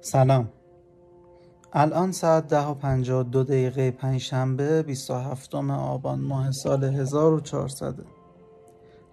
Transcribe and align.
سلام. 0.00 0.48
الان 1.72 2.12
ساعت 2.12 2.46
ده 2.48 2.66
و 2.66 2.74
پنجاه 2.74 3.22
دو 3.22 3.44
دقیقه 3.44 3.90
پنجشنبه 3.90 4.82
بیست 4.82 5.10
و 5.10 5.14
هفتم 5.14 5.70
آبان 5.70 6.20
ماه 6.20 6.50
سال 6.52 6.84
1400 6.84 8.00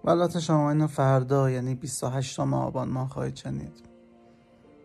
و 0.04 0.10
البته 0.10 0.40
شما 0.40 0.70
اینو 0.70 0.86
فردا 0.86 1.50
یعنی 1.50 1.74
28 1.74 2.40
آبان 2.40 2.88
ماه 2.88 3.08
خواهید 3.08 3.36
شنید. 3.36 3.88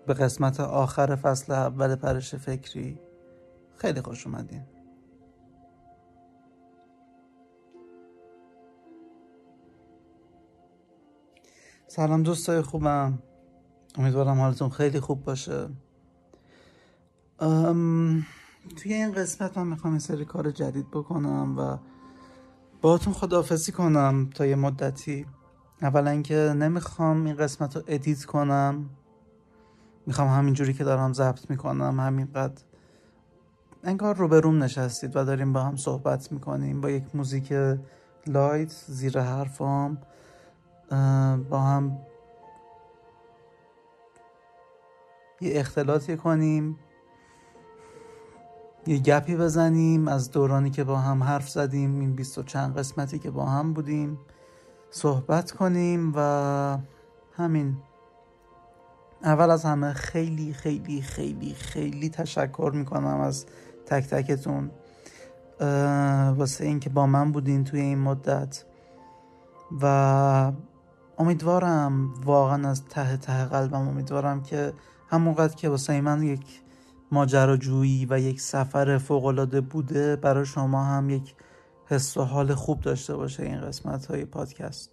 به 0.08 0.14
قسمت 0.14 0.60
آخر 0.60 1.16
فصل 1.16 1.54
اول 1.54 1.96
پرش 1.96 2.36
فکری 2.36 3.00
خیلی 3.78 4.02
خوش 4.02 4.28
اومدین. 4.28 4.64
سلام 11.88 12.24
دوستای 12.24 12.62
خوبم. 12.62 13.20
امیدوارم 13.98 14.40
حالتون 14.40 14.70
خیلی 14.70 15.00
خوب 15.00 15.24
باشه. 15.24 15.70
توی 18.76 18.94
این 18.94 19.12
قسمت 19.12 19.58
من 19.58 19.68
می‌خوام 19.68 19.94
یه 19.94 20.00
سری 20.00 20.26
کار 20.26 20.52
جدید 20.52 20.92
بکنم 20.92 21.60
و 21.60 21.78
باهاتون 22.82 23.14
خداحافظی 23.14 23.72
کنم 23.72 24.30
تا 24.36 24.46
یه 24.46 24.56
مدتی. 24.56 25.26
اولا 25.82 26.12
اینکه 26.12 26.36
نمی‌خوام 26.36 27.26
این 27.26 27.36
قسمت 27.36 27.76
رو 27.76 27.84
ادیت 27.88 28.24
کنم. 28.26 28.90
می‌خوام 30.06 30.28
همینجوری 30.28 30.74
که 30.74 30.84
دارم 30.84 31.14
ضبط 31.14 31.50
می‌کنم 31.50 32.00
همینقدر 32.00 32.64
انگار 33.84 34.16
روبروم 34.16 34.64
نشستید 34.64 35.16
و 35.16 35.24
داریم 35.24 35.54
با 35.54 35.64
هم 35.64 35.76
صحبت 35.76 36.32
می‌کنیم 36.32 36.82
با 36.82 36.90
یک 36.90 37.04
موزیک 37.14 37.54
لایت 38.28 38.72
زیر 38.88 39.20
حرفام 39.20 39.98
با 41.50 41.60
هم 41.60 41.98
یه 45.42 45.60
اختلاطی 45.60 46.18
کنیم. 46.18 46.80
یه 48.88 48.98
گپی 49.00 49.36
بزنیم 49.36 50.08
از 50.08 50.32
دورانی 50.32 50.70
که 50.70 50.84
با 50.84 50.98
هم 50.98 51.24
حرف 51.24 51.50
زدیم 51.50 52.00
این 52.00 52.16
بیست 52.16 52.38
و 52.38 52.44
چند 52.44 52.78
قسمتی 52.78 53.20
که 53.20 53.32
با 53.32 53.46
هم 53.46 53.74
بودیم 53.74 54.20
صحبت 54.90 55.52
کنیم 55.52 56.14
و 56.16 56.78
همین. 57.38 57.78
اول 59.24 59.50
از 59.50 59.66
همه 59.66 59.94
خیلی 59.94 60.54
خیلی 60.54 61.02
خیلی 61.02 61.54
خیلی 61.54 62.10
تشکر 62.10 62.72
می‌کنم 62.76 63.20
از 63.20 63.46
تک 63.86 64.08
تکتون 64.08 64.72
واسه 66.38 66.66
اینکه 66.66 66.90
با 66.90 67.06
من 67.06 67.32
بودین 67.32 67.64
توی 67.64 67.80
این 67.80 68.00
مدت. 68.00 68.64
و 69.82 70.52
امیدوارم 71.18 72.14
واقعا 72.26 72.70
از 72.70 72.86
ته 72.86 73.18
ته 73.18 73.46
قلبم 73.46 73.88
امیدوارم 73.88 74.44
که 74.44 74.74
همونقدر 75.10 75.56
که 75.56 75.70
واسه 75.70 76.02
من 76.02 76.24
یک 76.24 76.62
ماجراجویی 77.12 78.08
و 78.10 78.20
یک 78.20 78.42
سفر 78.42 78.98
فوقالعاده 78.98 79.62
بوده 79.62 80.16
برای 80.16 80.46
شما 80.46 80.84
هم 80.84 81.10
یک 81.10 81.36
حس 81.86 82.18
و 82.18 82.22
حال 82.22 82.56
خوب 82.56 82.82
داشته 82.82 83.16
باشه 83.16 83.44
این 83.44 83.62
قسمت 83.62 84.06
های 84.06 84.26
پادکست 84.26 84.90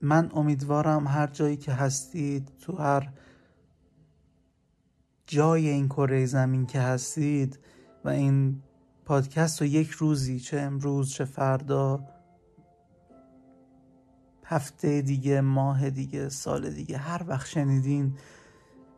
من 0.00 0.30
امیدوارم 0.34 1.06
هر 1.06 1.26
جایی 1.26 1.56
که 1.56 1.72
هستید 1.72 2.52
تو 2.60 2.76
هر 2.76 3.12
جای 5.26 5.68
این 5.68 5.88
کره 5.88 6.26
زمین 6.26 6.66
که 6.66 6.80
هستید 6.80 7.58
و 8.04 8.08
این 8.08 8.62
پادکست 9.04 9.60
رو 9.60 9.66
یک 9.66 9.90
روزی 9.90 10.40
چه 10.40 10.60
امروز 10.60 11.12
چه 11.12 11.24
فردا 11.24 12.00
هفته 14.44 15.02
دیگه 15.02 15.40
ماه 15.40 15.90
دیگه 15.90 16.28
سال 16.28 16.70
دیگه 16.70 16.96
هر 16.96 17.24
وقت 17.26 17.46
شنیدین 17.46 18.14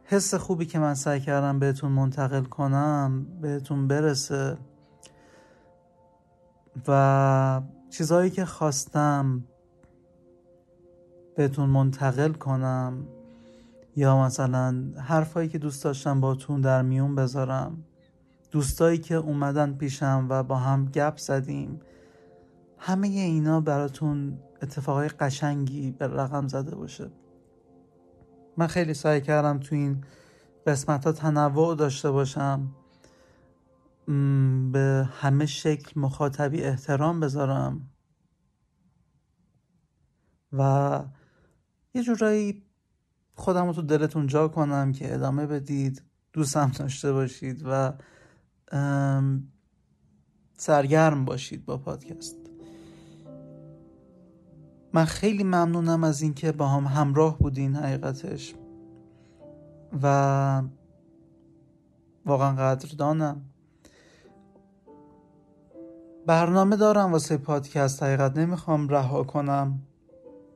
حس 0.05 0.35
خوبی 0.35 0.67
که 0.67 0.79
من 0.79 0.95
سعی 0.95 1.21
کردم 1.21 1.59
بهتون 1.59 1.93
منتقل 1.93 2.45
کنم 2.45 3.27
بهتون 3.41 3.89
برسه 3.89 4.57
و 6.89 7.61
چیزهایی 7.91 8.31
که 8.31 8.45
خواستم 8.45 9.45
بهتون 11.37 11.71
منتقل 11.71 12.33
کنم 12.33 13.07
یا 13.97 14.23
مثلا 14.23 14.85
حرفایی 14.97 15.49
که 15.49 15.59
دوست 15.59 15.85
داشتم 15.85 16.21
باتون 16.21 16.61
در 16.61 16.83
میون 16.83 17.15
بذارم 17.15 17.85
دوستایی 18.51 18.99
که 18.99 19.15
اومدن 19.15 19.73
پیشم 19.73 20.27
و 20.31 20.43
با 20.43 20.57
هم 20.57 20.87
گپ 20.87 21.17
زدیم 21.17 21.81
همه 22.79 23.09
اینا 23.09 23.61
براتون 23.61 24.39
اتفاقای 24.63 25.09
قشنگی 25.09 25.91
به 25.91 26.07
رقم 26.07 26.49
زده 26.49 26.75
باشه. 26.75 27.11
من 28.57 28.67
خیلی 28.67 28.95
سعی 28.95 29.21
کردم 29.21 29.59
تو 29.59 29.75
این 29.75 30.05
قسمت 30.67 31.05
ها 31.05 31.13
تنوع 31.13 31.77
داشته 31.77 32.11
باشم. 32.11 32.75
به 34.73 35.09
همه 35.13 35.47
شکل 35.47 36.01
مخاطبی 36.01 36.63
احترام 36.63 37.21
بذارم. 37.21 37.91
و 40.53 41.01
یه 41.95 42.03
جورایی 42.03 42.63
خودم 43.35 43.67
رو 43.67 43.73
تو 43.73 43.83
دلتون 43.83 44.27
جا 44.27 44.49
کنم 44.49 44.93
که 44.93 45.15
ادامه 45.15 45.47
بدید 45.47 46.03
دوستم 46.33 46.73
داشته 46.79 47.13
باشید 47.13 47.63
و 47.65 47.93
سرگرم 50.59 51.25
باشید 51.25 51.65
با 51.65 51.79
پادکست. 51.79 52.37
من 54.95 55.05
خیلی 55.05 55.45
ممنونم 55.45 56.05
از 56.05 56.23
اینکه 56.23 56.53
با 56.53 56.69
هم 56.69 56.85
همراه 56.85 57.39
بودین 57.39 57.77
حقیقتش. 57.77 58.55
و 60.03 60.63
واقعا 62.27 62.57
قدردانم. 62.57 63.43
برنامه 66.27 66.77
دارم 66.77 67.13
واسه 67.13 67.37
پادکست 67.37 68.03
حقیقت 68.03 68.39
نمی‌خوام 68.39 68.89
رها 68.89 69.25
کنم 69.25 69.83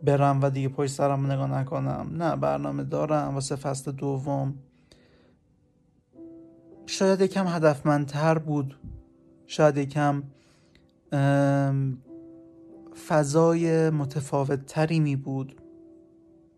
برم 0.03 0.43
و 0.43 0.51
دیگه 0.51 0.69
پشت 0.69 0.93
سرم 0.93 1.33
نگاه 1.33 1.51
نکنم. 1.51 2.11
نه 2.13 2.37
برنامه 2.37 2.85
دارم 2.85 3.35
واسه 3.35 3.57
فصل 3.57 3.93
دوم. 3.93 4.55
شاید 6.87 7.21
یکم 7.21 7.47
هدفمندتر 7.47 8.39
بود. 8.39 8.79
شاید 9.47 9.77
یکم 9.77 10.23
فضای 13.07 13.91
متفاوت 13.91 14.67
تری 14.67 15.01
می 15.01 15.17
بود 15.17 15.61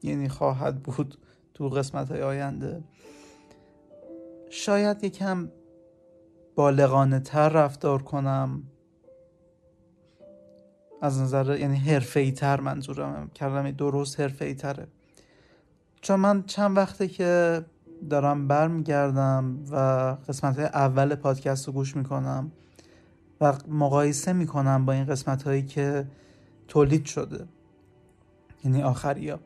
یعنی 0.03 0.28
خواهد 0.28 0.83
بود 0.83 1.19
تو 1.55 1.69
قسمت 1.69 2.11
های 2.11 2.23
آینده. 2.23 2.84
شاید 4.51 5.05
یکم 5.05 5.49
بالغانه 6.55 7.21
تر 7.21 7.49
رفتار 7.49 8.03
کنم. 8.03 8.62
از 11.03 11.21
نظر 11.21 11.59
یعنی 11.59 11.77
حرفه 11.77 12.31
تر 12.31 12.61
منظورم. 12.61 13.31
کلمه 13.37 13.72
درست 13.72 14.21
حرفه 14.21 14.55
تره 14.55 14.87
چون 16.01 16.21
من 16.21 16.43
چند 16.43 16.77
وقته 16.77 17.09
که 17.09 17.65
دارم 18.11 18.49
برمیگردم 18.49 19.65
و 19.71 19.77
قسمت 20.28 20.57
های 20.57 20.67
اول 20.67 21.15
پادکست 21.15 21.67
رو 21.67 21.72
گوش 21.72 21.97
می‌کنم 21.97 22.53
و 23.41 23.59
مقایسه 23.69 24.33
می‌کنم 24.33 24.87
با 24.87 24.93
این 24.93 25.05
قسمت 25.05 25.43
هایی 25.43 25.62
که 25.62 26.07
تولید 26.70 27.04
شده. 27.04 27.47
یعنی 28.64 28.82
آخری 28.82 29.31
ها 29.31 29.38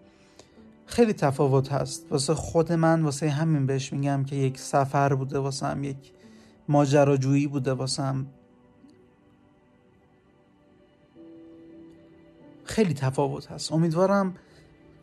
خیلی 0.87 1.13
تفاوت 1.13 1.73
هست. 1.73 2.07
واسه 2.11 2.35
خود 2.35 2.73
من 2.73 3.03
واسه 3.03 3.31
همین 3.31 3.67
بهش 3.67 3.93
میگم 3.93 4.25
که 4.25 4.37
یک 4.37 4.59
سفر 4.59 5.15
بوده 5.15 5.39
واسه 5.39 5.67
هم 5.67 5.85
یک 5.85 6.13
ماجراجویی 6.69 7.47
بوده 7.47 7.73
واسه 7.73 8.03
هم 8.03 8.27
خیلی 12.65 12.95
تفاوت 12.95 13.51
هست. 13.51 13.73
امیدوارم 13.73 14.35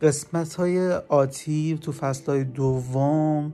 قسمت 0.02 0.54
های 0.54 0.92
آتی 0.92 1.78
تو 1.80 1.92
فصل 1.92 2.26
های 2.26 2.44
دوم 2.44 3.52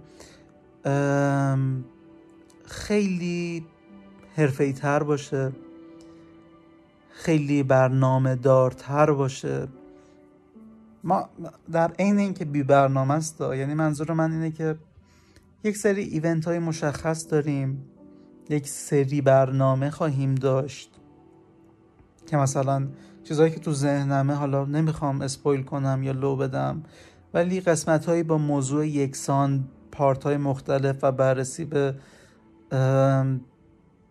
خیلی 2.64 3.66
حرفه 4.36 4.72
تر 4.72 5.02
باشه. 5.02 5.52
خیلی 7.18 7.62
برنامه 7.62 8.36
دارتر 8.36 9.10
باشه. 9.10 9.68
ما 11.04 11.28
در 11.72 11.90
عین 11.98 12.18
اینکه 12.18 12.44
بی 12.44 12.62
برنامه 12.62 13.14
است 13.14 13.40
یعنی 13.40 13.74
منظور 13.74 14.12
من 14.12 14.32
اینه 14.32 14.50
که 14.50 14.76
یک 15.64 15.76
سری 15.76 16.02
ایونت 16.02 16.44
های 16.44 16.58
مشخص 16.58 17.30
داریم 17.30 17.84
یک 18.48 18.68
سری 18.68 19.20
برنامه 19.20 19.90
خواهیم 19.90 20.34
داشت 20.34 20.90
که 22.26 22.36
مثلا 22.36 22.88
چیزهایی 23.24 23.52
که 23.52 23.60
تو 23.60 23.72
ذهنمه 23.72 24.34
حالا 24.34 24.64
نمی‌خوام 24.64 25.22
اسپویل 25.22 25.62
کنم 25.62 26.02
یا 26.02 26.12
لو 26.12 26.36
بدم 26.36 26.82
ولی 27.34 27.60
قسمت 27.60 28.06
هایی 28.06 28.22
با 28.22 28.38
موضوع 28.38 28.86
یکسان 28.86 29.68
پارت 29.92 30.24
های 30.24 30.36
مختلف 30.36 30.96
و 31.02 31.12
بررسی 31.12 31.64
به 31.64 31.94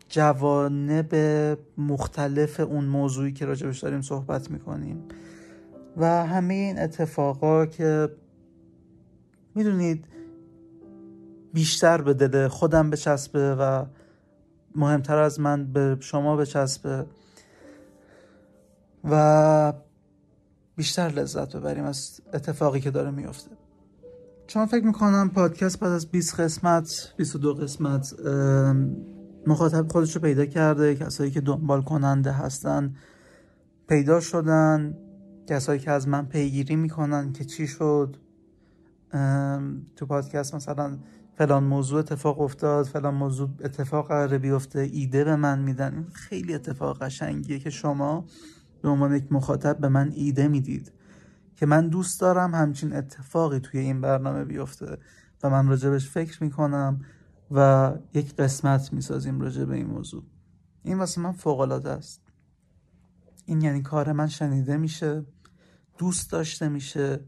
جوانب 0.09 1.15
مختلف 1.77 2.59
اون 2.59 2.85
موضوعی 2.85 3.33
که 3.33 3.45
راجبش 3.45 3.79
داریم 3.79 4.01
صحبت 4.01 4.51
می‌کنیم. 4.51 5.03
و 5.97 6.25
همه 6.25 6.53
این 6.53 6.79
اتفاقا 6.79 7.65
که 7.65 8.09
می‌دونید 9.55 10.05
بیشتر 11.53 12.01
به 12.01 12.13
دل 12.13 12.47
خودم 12.47 12.89
بچسبه 12.89 13.55
و 13.55 13.85
مهمتر 14.75 15.17
از 15.17 15.39
من 15.39 15.65
به 15.65 15.97
شما 15.99 16.35
بچسبه 16.35 17.05
و 19.03 19.73
بیشتر 20.75 21.07
لذت 21.07 21.55
ببریم 21.55 21.83
از 21.83 22.21
اتفاقی 22.33 22.79
که 22.79 22.91
داره 22.91 23.11
میفته 23.11 23.51
چون 24.47 24.65
فکر 24.65 24.85
می‌کنم 24.85 25.29
پادکست 25.29 25.79
بعد 25.79 25.91
از 25.91 26.05
20 26.05 26.39
قسمت 26.39 27.13
22 27.17 27.53
قسمت 27.53 28.13
مخاطب 29.47 29.87
خودش 29.87 30.15
رو 30.15 30.21
پیدا 30.21 30.45
کرده 30.45 30.95
کسایی 30.95 31.31
که 31.31 31.41
دنبال 31.41 31.81
کننده 31.81 32.31
هستن 32.31 32.95
پیدا 33.89 34.19
شدن 34.19 34.97
کسایی 35.49 35.79
که 35.79 35.91
از 35.91 36.07
من 36.07 36.25
پیگیری 36.25 36.75
می‌کنن 36.75 37.33
که 37.33 37.45
چی 37.45 37.67
شد. 37.67 38.17
تو 39.95 40.05
پادکست 40.07 40.55
مثلا 40.55 40.97
فلان 41.37 41.63
موضوع 41.63 41.99
اتفاق 41.99 42.41
افتاد 42.41 42.85
فلان 42.85 43.13
موضوع 43.13 43.49
اتفاق 43.63 44.07
قراره 44.07 44.37
بیفته 44.37 44.79
ایده 44.79 45.23
به 45.23 45.35
من 45.35 45.59
میدن. 45.59 45.93
این 45.93 46.07
خیلی 46.13 46.53
اتفاق 46.53 47.03
قشنگیه 47.03 47.59
که 47.59 47.69
شما 47.69 48.25
به 48.81 48.89
عنوان 48.89 49.15
یک 49.15 49.31
مخاطب 49.31 49.77
به 49.77 49.87
من 49.87 50.11
ایده 50.15 50.47
می‌دید 50.47 50.91
که 51.55 51.65
من 51.65 51.87
دوست 51.87 52.21
دارم 52.21 52.55
همچین 52.55 52.95
اتفاقی 52.95 53.59
توی 53.59 53.79
این 53.79 54.01
برنامه 54.01 54.45
بیفته 54.45 54.97
و 55.43 55.49
من 55.49 55.67
راجبش 55.67 56.09
فکر 56.09 56.43
می‌کنم. 56.43 57.01
و 57.51 57.93
یک 58.13 58.35
قسمت 58.35 58.93
می‌سازیم 58.93 59.41
راجع 59.41 59.63
به 59.65 59.75
این 59.75 59.87
موضوع. 59.87 60.23
این 60.83 60.97
واسه 60.97 61.21
من 61.21 61.31
فوق 61.31 61.59
است. 61.85 62.21
این 63.45 63.61
یعنی 63.61 63.81
کار 63.81 64.11
من 64.11 64.27
شنیده 64.27 64.77
میشه 64.77 65.25
دوست 65.97 66.31
داشته 66.31 66.69
میشه 66.69 67.19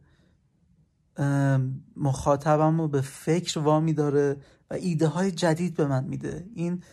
مخاطبم 1.95 2.81
رو 2.81 2.87
به 2.87 3.01
فکر 3.01 3.59
وامی 3.59 3.93
داره 3.93 4.37
و 4.69 4.73
ایده 4.73 5.07
های 5.07 5.31
جدید 5.31 5.75
به 5.75 5.85
من 5.87 6.03
میده. 6.03 6.47
این 6.53 6.83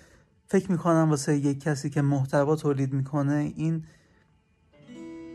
فکر 0.47 0.73
می‌کنم 0.73 1.11
واسه 1.11 1.37
یک 1.37 1.61
کسی 1.61 1.91
که 1.91 2.03
محتوا 2.03 2.57
تولید 2.57 2.93
می‌کنه 2.93 3.53
این 3.57 3.85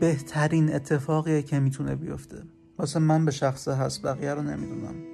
بهترین 0.00 0.74
اتفاقیه 0.74 1.42
که 1.42 1.60
می‌تونه 1.60 1.94
بیفته. 1.94 2.42
واسه 2.78 2.98
من 2.98 3.24
به 3.24 3.30
شخصه 3.30 3.74
هست 3.74 4.02
بقیه 4.02 4.34
رو 4.34 4.42
نمی‌دونم. 4.42 5.11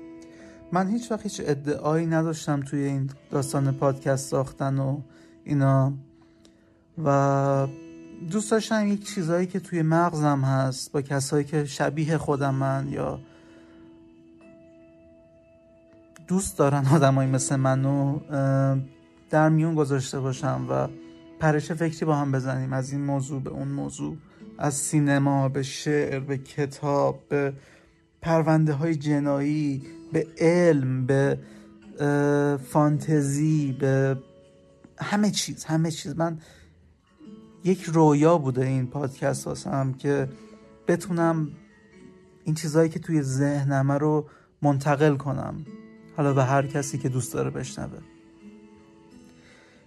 من 0.73 0.89
هیچ 0.89 1.11
وقت 1.11 1.23
هیچ 1.23 1.43
ادعایی 1.45 2.07
نداشتم 2.07 2.61
توی 2.61 2.85
این 2.85 3.11
داستان 3.31 3.73
پادکست 3.73 4.29
ساختن 4.29 4.79
و 4.79 5.01
اینا. 5.45 5.93
و 7.05 7.67
دوست 8.31 8.51
داشتم 8.51 8.87
یک 8.87 9.15
چیزهایی 9.15 9.47
که 9.47 9.61
توی 9.61 9.83
مغزم 9.83 10.41
هست 10.41 10.93
با 10.93 11.03
کسایی 11.03 11.45
که 11.45 11.65
شبیه 11.65 12.19
خودم 12.19 12.55
من 12.55 12.89
یا 12.91 13.21
دوست 16.27 16.59
دارن 16.59 16.87
آدمایی 16.87 17.31
مثل 17.31 17.57
منو 17.57 18.19
در 19.31 19.49
میون 19.49 19.75
گذاشته 19.75 20.21
باشم 20.21 20.67
و 20.71 20.89
پرش 21.41 21.73
فکری 21.73 22.07
با 22.07 22.15
هم 22.15 22.33
بزنیم. 22.33 22.73
از 22.73 22.93
این 22.93 23.01
موضوع 23.01 23.43
به 23.43 23.51
اون 23.51 23.69
موضوع. 23.69 24.17
از 24.59 24.75
سینما 24.75 25.49
به 25.49 25.63
شعر 25.63 26.21
به 26.21 26.39
کتاب 26.39 27.29
به 27.29 27.53
پرونده 28.23 28.73
های 28.73 28.95
جنایی. 28.95 29.83
به 30.13 30.27
علم 30.39 31.07
به 31.07 31.39
فانتزی 32.65 33.73
به 33.81 34.19
همه 34.99 35.31
چیز 35.31 35.65
همه 35.65 35.91
چیز. 35.91 36.17
من 36.17 36.39
یک 37.65 37.83
رویا 37.83 38.39
بوده 38.39 38.67
این 38.67 38.87
پادکست 38.87 39.47
واسم 39.47 39.93
که 39.93 40.29
بتونم 40.89 41.49
این 42.45 42.55
چیزهایی 42.55 42.89
که 42.89 42.99
توی 42.99 43.23
ذهنمه 43.23 43.95
رو 43.95 44.27
منتقل 44.63 45.17
کنم. 45.17 45.65
حالا 46.17 46.33
به 46.33 46.45
هر 46.45 46.67
کسی 46.67 46.99
که 46.99 47.09
دوست 47.09 47.35
داره 47.35 47.51
بشنوه. 47.51 47.99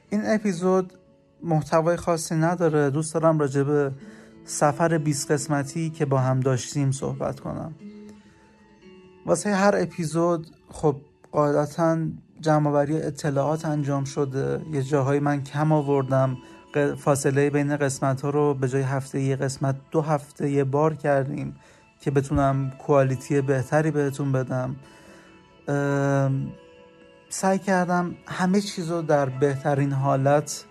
این 0.10 0.22
اپیزود 0.26 0.94
محتوای 1.44 1.98
خاصی 1.98 2.36
نداره. 2.36 2.90
دوست 2.90 3.14
دارم 3.14 3.40
راجع 3.40 3.64
به 3.64 3.92
سفر 4.46 4.98
20 4.98 5.32
قسمتی 5.32 5.90
که 5.90 6.06
با 6.06 6.20
هم 6.20 6.40
داشتیم 6.40 6.92
صحبت 6.92 7.40
کنم. 7.40 7.76
واسه 9.26 9.56
هر 9.56 9.76
اپیزود 9.78 10.48
خب 10.70 10.96
قاعدتا 11.32 11.98
جمعآوری 12.40 13.02
اطلاعات 13.02 13.66
انجام 13.66 14.04
شده. 14.04 14.62
یه 14.72 14.84
جاهایی 14.84 15.20
من 15.20 15.44
کم 15.44 15.72
آوردم. 15.72 16.38
فاصله 16.98 17.50
بین 17.50 17.78
قسمت 17.78 18.22
ها 18.22 18.30
رو 18.30 18.54
به 18.54 18.68
جای 18.68 18.82
هفته 18.82 19.22
یه 19.22 19.36
قسمت 19.36 19.76
دو 19.92 20.02
هفته 20.02 20.50
یه 20.50 20.64
بار 20.64 20.96
کردیم 20.96 21.56
که 22.00 22.12
بتونم 22.12 22.72
کوالیتی 22.88 23.42
بهتری 23.42 23.92
بهتون 23.92 24.32
بدم. 24.32 24.76
سعی 27.30 27.60
کردم 27.60 28.16
همه 28.28 28.62
چیز 28.62 28.92
رو 28.92 29.02
در 29.02 29.30
بهترین 29.30 29.92
حالت 29.92 30.66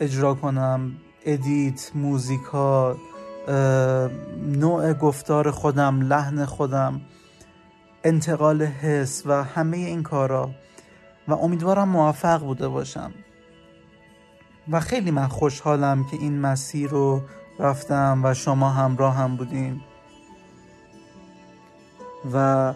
اجرا 0.00 0.34
کنم. 0.34 0.92
ادیت 1.24 1.90
موزیکا 1.94 2.96
نوع 4.46 4.92
گفتار 4.92 5.50
خودم 5.50 6.00
لحن 6.00 6.44
خودم. 6.44 7.00
انتقال 8.08 8.62
حس 8.62 9.22
و 9.26 9.44
همه 9.44 9.76
این 9.76 10.02
کارا 10.02 10.50
و 11.28 11.32
امیدوارم 11.32 11.88
موفق 11.88 12.40
بوده 12.40 12.68
باشم. 12.68 13.12
و 14.70 14.80
خیلی 14.80 15.10
من 15.10 15.28
خوشحالم 15.28 16.04
که 16.04 16.16
این 16.16 16.40
مسیر 16.40 16.90
رو 16.90 17.22
رفتم 17.58 18.20
و 18.24 18.34
شما 18.34 18.70
همراه 18.70 19.14
هم 19.14 19.36
بودین. 19.36 19.80
و 22.34 22.74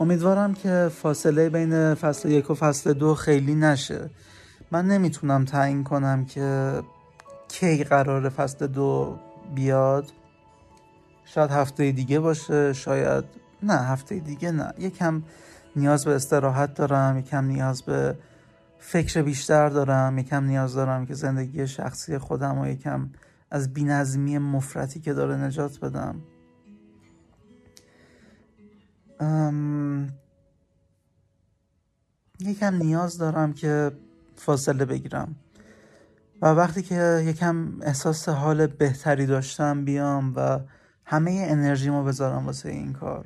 امیدوارم 0.00 0.54
که 0.54 0.90
فاصله 1.02 1.48
بین 1.48 1.94
فصل 1.94 2.30
یک 2.30 2.50
و 2.50 2.54
فصل 2.54 2.92
دو 2.92 3.14
خیلی 3.14 3.54
نشه. 3.54 4.10
من 4.70 4.84
نمی‌تونم 4.86 5.44
تعیین 5.44 5.84
کنم 5.84 6.24
که 6.24 6.80
کی 7.48 7.84
قرار 7.84 8.28
فصل 8.28 8.66
دو 8.66 9.18
بیاد. 9.54 10.12
شاید 11.24 11.50
هفته 11.50 11.92
دیگه 11.92 12.20
باشه 12.20 12.72
شاید 12.72 13.24
نه 13.62 13.74
هفته 13.74 14.18
دیگه 14.18 14.50
نه. 14.50 14.72
یکم 14.78 15.22
نیاز 15.76 16.04
به 16.04 16.14
استراحت 16.14 16.74
دارم 16.74 17.18
یکم 17.18 17.44
نیاز 17.44 17.82
به 17.82 18.18
فکر 18.78 19.22
بیشتر 19.22 19.68
دارم 19.68 20.18
یکم 20.18 20.44
نیاز 20.44 20.74
دارم 20.74 21.06
که 21.06 21.14
زندگی 21.14 21.66
شخصی 21.66 22.18
خودم 22.18 22.58
و 22.58 22.66
یکم 22.66 23.10
از 23.50 23.72
بینظمی 23.72 24.38
مفرتی 24.38 25.00
که 25.00 25.12
داره 25.12 25.36
نجات 25.36 25.80
بدم. 25.80 26.22
یکم 32.40 32.74
نیاز 32.74 33.18
دارم 33.18 33.52
که 33.52 33.92
فاصله 34.36 34.84
بگیرم. 34.84 35.36
و 36.42 36.46
وقتی 36.46 36.82
که 36.82 37.22
یکم 37.26 37.80
احساس 37.82 38.28
حال 38.28 38.66
بهتری 38.66 39.26
داشتم 39.26 39.84
بیام 39.84 40.32
و 40.36 40.60
همه 41.04 41.46
انرژیمو 41.48 42.04
بذارم 42.04 42.46
واسه 42.46 42.68
این 42.68 42.92
کار. 42.92 43.24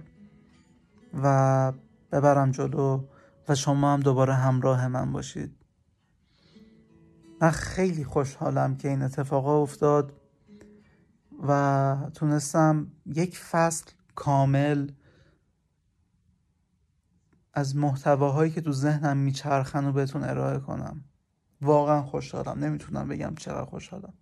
و 1.23 1.73
ببرم 2.13 2.51
جلو 2.51 3.05
و 3.49 3.55
شما 3.55 3.93
هم 3.93 4.01
دوباره 4.01 4.35
همراه 4.35 4.89
من 4.89 5.13
باشید. 5.13 5.57
من 7.41 7.51
خیلی 7.51 8.05
خوشحالم 8.05 8.77
که 8.77 8.89
این 8.89 9.03
اتفاق 9.03 9.47
افتاد 9.47 10.13
و 11.49 11.97
تونستم 12.15 12.93
یک 13.07 13.39
فصل 13.39 13.91
کامل 14.15 14.91
از 17.55 17.77
محتواهایی 17.77 18.51
که 18.51 18.61
تو 18.61 18.73
ذهنم 18.73 19.17
میچرخن 19.17 19.85
و 19.85 19.93
بهتون 19.93 20.25
ارائه 20.25 20.59
کنم. 20.59 21.05
واقعا 21.61 22.03
خوشحالم. 22.03 22.65
نمی‌تونم 22.65 23.09
بگم 23.09 23.35
چقدر 23.35 23.65
خوشحالم. 23.65 24.15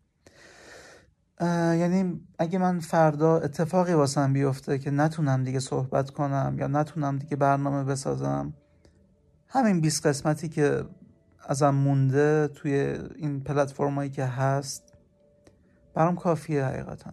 یعنی 1.41 2.21
اگه 2.39 2.59
من 2.59 2.81
فردا 2.81 3.39
اتفاقی 3.39 3.93
واسم 3.93 4.33
بیفته 4.33 4.79
که 4.79 4.91
نتونم 4.91 5.45
دیگه 5.45 5.61
صحبت 5.61 6.11
کنم 6.11 6.57
یا 6.59 6.67
نتونم 6.67 7.19
دیگه 7.19 7.37
برنامه 7.37 7.85
بسازم 7.85 8.53
همین 9.49 9.81
20 9.81 10.07
قسمتی 10.07 10.49
که 10.49 10.85
ازم 11.47 11.71
مونده 11.71 12.49
توی 12.49 12.73
این 13.17 13.41
پلتفرمایی 13.41 14.11
که 14.11 14.25
هست 14.25 14.93
برام 15.95 16.17
کافیه 16.17 16.65
حقیقتا. 16.65 17.13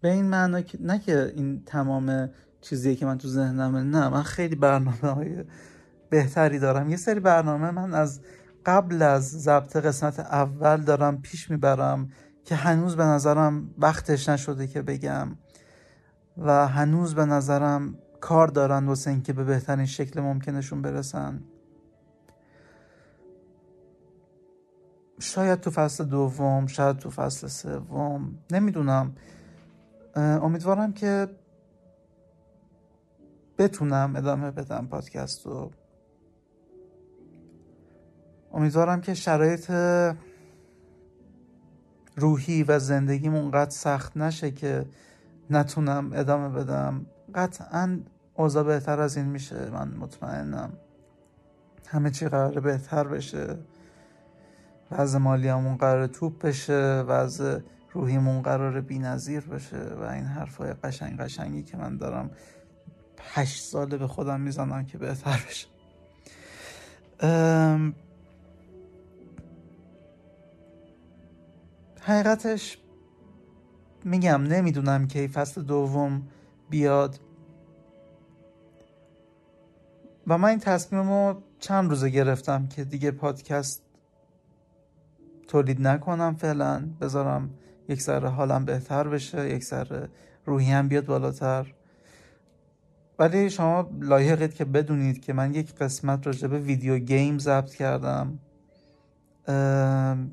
به 0.00 0.12
این 0.12 0.26
معنا 0.26 0.60
که 0.60 0.78
نه 0.80 0.98
که 0.98 1.32
این 1.36 1.62
تمام 1.66 2.30
چیزیه 2.60 2.94
که 2.94 3.06
من 3.06 3.18
تو 3.18 3.28
ذهنمه 3.28 3.82
نه 3.82 4.08
من 4.08 4.22
خیلی 4.22 4.54
برنامه 4.54 4.96
های 4.96 5.44
بهتری 6.10 6.58
دارم. 6.58 6.90
یه 6.90 6.96
سری 6.96 7.20
برنامه 7.20 7.70
من 7.70 7.94
از 7.94 8.20
قبل 8.66 9.02
از 9.02 9.30
ضبط 9.30 9.76
قسمت 9.76 10.20
اول 10.20 10.76
دارم 10.76 11.22
پیش 11.22 11.50
می‌برم 11.50 12.08
که 12.44 12.54
هنوز 12.54 12.96
به 12.96 13.04
نظرم 13.04 13.74
وقتش 13.78 14.28
نشده 14.28 14.66
که 14.66 14.82
بگم 14.82 15.36
و 16.38 16.68
هنوز 16.68 17.14
به 17.14 17.24
نظرم 17.24 17.98
کار 18.20 18.48
دارن 18.48 18.86
واسه 18.86 19.10
اینکه 19.10 19.32
به 19.32 19.44
بهترین 19.44 19.86
شکل 19.86 20.20
ممکنشون 20.20 20.82
برسن. 20.82 21.42
شاید 25.20 25.60
تو 25.60 25.70
فصل 25.70 26.04
دوم 26.04 26.66
شاید 26.66 26.96
تو 26.96 27.10
فصل 27.10 27.46
سوم 27.46 28.38
نمی‌دونم. 28.52 29.14
امیدوارم 30.16 30.92
که 30.92 31.28
بتونم 33.58 34.16
ادامه 34.16 34.50
بدم 34.50 34.86
پادکست 34.86 35.46
رو. 35.46 35.70
امیدوارم 38.58 39.00
که 39.00 39.14
شرایط 39.14 39.70
روحی 42.16 42.62
و 42.62 42.78
زندگیم 42.78 43.34
اونقدر 43.34 43.70
سخت 43.70 44.16
نشه 44.16 44.50
که 44.50 44.86
نتونم 45.50 46.10
ادامه 46.12 46.48
بدم. 46.48 47.06
قطعا 47.34 48.00
اوضاع 48.34 48.62
بهتر 48.62 49.00
از 49.00 49.16
این 49.16 49.26
میشه. 49.26 49.70
من 49.70 49.88
مطمئنم 49.88 50.72
همه 51.86 52.10
چی 52.10 52.28
قرار 52.28 52.60
بهتر 52.60 53.08
بشه. 53.08 53.58
وضع 54.90 55.18
مالیامون 55.18 55.76
قرار 55.76 56.06
توپ 56.06 56.42
بشه. 56.42 57.04
وضع 57.08 57.60
روحیمون 57.92 58.42
قرار 58.42 58.80
بی 58.80 58.98
نظیر 58.98 59.40
بشه. 59.40 59.94
و 60.00 60.02
این 60.02 60.24
حرفای 60.24 60.72
قشنگ 60.72 61.20
قشنگی 61.20 61.62
که 61.62 61.76
من 61.76 61.96
دارم 61.96 62.30
هشت 63.34 63.64
ساله 63.64 63.96
به 63.96 64.06
خودم 64.06 64.40
می‌زنم 64.40 64.84
که 64.84 64.98
بهتر 64.98 65.44
بشه. 65.48 65.68
حقیقتش 72.08 72.78
میگم 74.04 74.42
نمی‌دونم 74.42 75.08
کی 75.08 75.28
فصل 75.28 75.62
دوم 75.62 76.22
بیاد. 76.70 77.20
و 80.26 80.38
من 80.38 80.48
این 80.48 80.58
تصمیم 80.58 81.10
رو 81.10 81.42
چند 81.58 81.90
روزه 81.90 82.10
گرفتم 82.10 82.66
که 82.66 82.84
دیگه 82.84 83.10
پادکست 83.10 83.82
تولید 85.48 85.80
نکنم 85.80 86.34
فعلا. 86.34 86.88
بذارم 87.00 87.50
یک 87.88 88.02
ذره 88.02 88.28
حالم 88.28 88.64
بهتر 88.64 89.08
بشه 89.08 89.50
یک 89.50 89.64
ذره 89.64 90.08
روحیم 90.46 90.88
بیاد 90.88 91.06
بالاتر. 91.06 91.74
ولی 93.18 93.50
شما 93.50 93.90
لایقید 94.00 94.54
که 94.54 94.64
بدونید 94.64 95.20
که 95.20 95.32
من 95.32 95.54
یک 95.54 95.74
قسمت 95.74 96.26
راجع 96.26 96.48
به 96.48 96.58
ویدیو 96.58 96.98
گیم 96.98 97.38
ضبط 97.38 97.74
کردم. 97.74 98.38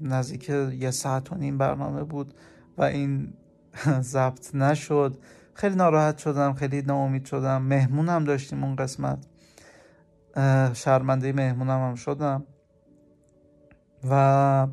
نزدیک 0.01 0.49
یه 0.49 0.91
ساعت 0.91 1.31
و 1.31 1.35
نیم 1.35 1.57
برنامه 1.57 2.03
بود 2.03 2.33
و 2.77 2.83
این 2.83 3.33
ضبط 4.13 4.55
نشد. 4.55 5.17
خیلی 5.53 5.75
ناراحت 5.75 6.17
شدم 6.17 6.53
خیلی 6.53 6.81
ناامید 6.81 7.25
شدم. 7.25 7.61
مهمونم 7.61 8.23
داشتیم 8.23 8.63
اون 8.63 8.75
قسمت. 8.75 9.25
شرمنده 10.73 11.33
مهمونم 11.33 11.89
هم 11.89 11.95
شدم. 11.95 12.43
و 14.09 14.67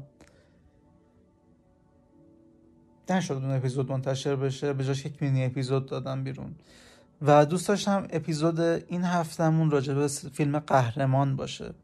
نشد 3.11 3.35
اون 3.35 3.51
اپیزود 3.51 3.93
منتشر 3.93 4.37
بشه. 4.37 4.73
به 4.73 4.85
جاش 4.85 5.07
یک 5.07 5.23
مینی 5.23 5.45
اپیزود 5.45 5.87
دادم 5.87 6.25
بیرون. 6.25 6.55
و 7.23 7.47
دوست 7.47 7.69
داشتم 7.69 8.07
اپیزود 8.11 8.61
این 8.61 9.05
هفتمون 9.05 9.71
راجع 9.71 9.95
به 9.95 10.09
فیلم 10.09 10.59
قهرمان 10.59 11.37
باشه. 11.37 11.75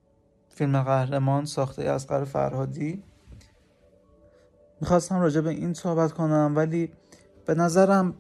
فیلم 0.59 0.83
قهرمان 0.83 1.45
ساخته 1.45 1.85
از 1.85 2.07
قرار 2.07 2.25
فرهادی. 2.25 3.03
می‌خواستم 4.81 5.21
راجع 5.21 5.41
به 5.41 5.51
این 5.51 5.75
صحبت 5.75 6.13
کنم 6.13 6.53
ولی 6.57 6.93
به 7.47 7.55
نظرم 7.55 8.15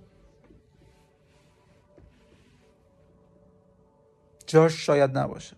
جاش 4.46 4.86
شاید 4.86 5.18
نباشه. 5.18 5.56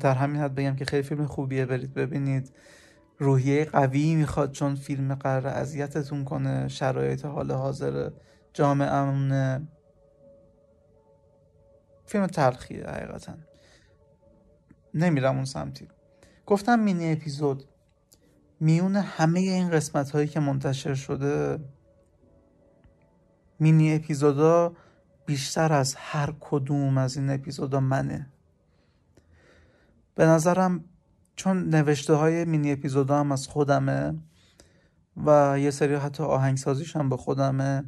در 0.00 0.14
همین 0.14 0.40
حد 0.40 0.54
بگم 0.54 0.76
که 0.76 0.84
خیلی 0.84 1.02
فیلم 1.02 1.26
خوبیه 1.26 1.66
برید 1.66 1.94
ببینید. 1.94 2.52
روحیه 3.18 3.64
قوی 3.64 4.14
می‌خواد 4.14 4.52
چون 4.52 4.74
فیلم 4.74 5.14
قرار 5.14 5.46
اذیتتون 5.46 6.24
کنه 6.24 6.68
شرایط 6.68 7.24
حال 7.24 7.52
حاضر 7.52 8.10
جامعه 8.52 9.60
فیلم 12.06 12.26
تلخیه 12.26 12.86
حقیقتا. 12.86 13.49
نمیرم 14.94 15.36
اون 15.36 15.44
سمتی. 15.44 15.88
گفتم 16.46 16.78
مینی 16.78 17.12
اپیزود. 17.12 17.64
میون 18.60 18.96
همه 18.96 19.40
این 19.40 19.70
قسمت 19.70 20.10
هایی 20.10 20.28
که 20.28 20.40
منتشر 20.40 20.94
شده 20.94 21.58
مینی 23.58 23.94
اپیزودا 23.94 24.72
بیشتر 25.26 25.72
از 25.72 25.94
هر 25.98 26.34
کدوم 26.40 26.98
از 26.98 27.16
این 27.16 27.30
اپیزودا 27.30 27.80
منه. 27.80 28.26
به 30.14 30.26
نظرم 30.26 30.84
چون 31.36 31.68
نوشته 31.68 32.14
های 32.14 32.44
مینی 32.44 32.72
اپیزودا 32.72 33.20
هم 33.20 33.32
از 33.32 33.46
خودمه 33.46 34.14
و 35.26 35.58
یه 35.58 35.70
سری 35.70 35.94
حتی 35.94 36.22
آهنگسازیش 36.22 36.96
هم 36.96 37.08
به 37.08 37.16
خودمه 37.16 37.84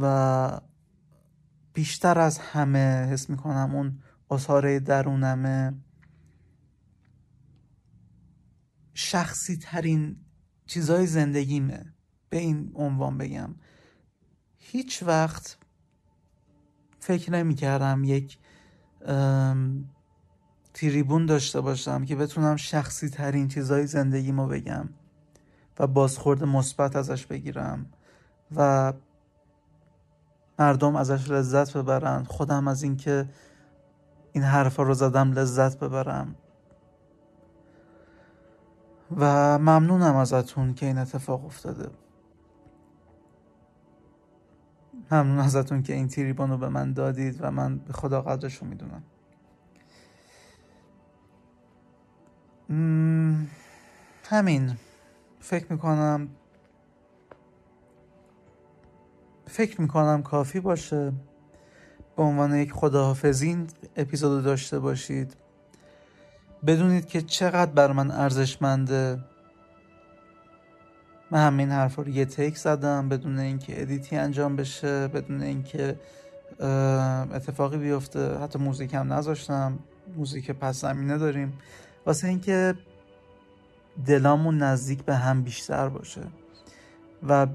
و 0.00 0.60
بیشتر 1.72 2.18
از 2.18 2.38
همه 2.38 3.06
حس 3.06 3.30
می‌کنم 3.30 3.70
اون 3.74 4.01
اصاره 4.32 4.80
درونمه 4.80 5.74
شخصی 8.94 9.56
ترین 9.56 10.16
چیزای 10.66 11.06
زندگیمه. 11.06 11.94
به 12.30 12.38
این 12.38 12.72
عنوان 12.74 13.18
بگم. 13.18 13.54
هیچ 14.58 15.02
وقت 15.02 15.58
فکر 17.00 17.30
نمی 17.32 17.54
کردم 17.54 18.04
یک 18.04 18.38
تریبون 20.74 21.26
داشته 21.26 21.60
باشم 21.60 22.04
که 22.04 22.16
بتونم 22.16 22.56
شخصی 22.56 23.08
ترین 23.08 23.48
چیزای 23.48 23.86
زندگیمو 23.86 24.46
بگم 24.46 24.88
و 25.78 25.86
بازخورد 25.86 26.44
مثبت 26.44 26.96
ازش 26.96 27.26
بگیرم 27.26 27.86
و 28.56 28.92
مردم 30.58 30.96
ازش 30.96 31.30
لذت 31.30 31.76
ببرن. 31.76 32.24
خودم 32.24 32.68
از 32.68 32.82
اینکه 32.82 33.28
این 34.32 34.44
حرفا 34.44 34.82
رو 34.82 34.94
زدم 34.94 35.32
لذت 35.32 35.78
ببرم. 35.78 36.34
و 39.16 39.58
ممنونم 39.58 40.16
ازتون 40.16 40.74
که 40.74 40.86
این 40.86 40.98
اتفاق 40.98 41.44
افتاده. 41.44 41.90
ممنون 45.12 45.38
ازتون 45.38 45.82
که 45.82 45.92
این 45.92 46.08
تیریبان 46.08 46.50
رو 46.50 46.58
به 46.58 46.68
من 46.68 46.92
دادید 46.92 47.38
و 47.40 47.50
من 47.50 47.78
به 47.78 47.92
خدا 47.92 48.22
قدرش 48.22 48.56
رو 48.56 48.66
می‌دونم. 48.66 49.02
همین. 54.24 54.76
فکر 55.40 55.72
می‌کنم 55.72 56.28
فکر 59.46 59.80
می‌کنم 59.80 60.22
کافی 60.22 60.60
باشه. 60.60 61.12
به 62.16 62.22
عنوان 62.22 62.56
یک 62.56 62.72
خداحافظین 62.72 63.66
اپیزود 63.96 64.44
داشته 64.44 64.78
باشید. 64.78 65.36
بدونید 66.66 67.06
که 67.06 67.22
چقدر 67.22 67.70
بر 67.70 67.92
من 67.92 68.10
ارزشمنده. 68.10 69.18
من 71.30 71.46
همین 71.46 71.70
حرف 71.70 71.96
رو 71.96 72.08
یه 72.08 72.24
تیک 72.24 72.58
زدم 72.58 73.08
بدون 73.08 73.38
اینکه 73.38 73.82
ادیتی 73.82 74.16
انجام 74.16 74.56
بشه 74.56 75.08
بدون 75.08 75.42
اینکه 75.42 75.96
اتفاقی 77.34 77.78
بیفته. 77.78 78.38
حتی 78.38 78.58
موزیک 78.58 78.94
هم 78.94 79.12
نذاشتم. 79.12 79.78
موزیک 80.16 80.50
پس 80.50 80.80
زمینه 80.80 81.18
داریم. 81.18 81.58
واسه 82.06 82.28
اینکه 82.28 82.74
دلامون 84.06 84.58
نزدیک 84.58 85.04
به 85.04 85.14
هم 85.14 85.42
بیشتر 85.42 85.88
باشه 85.88 86.22
و 87.28 87.46